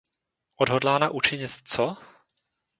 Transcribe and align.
Odhodlána 0.55 1.09
učinit 1.13 1.47
co? 1.63 1.97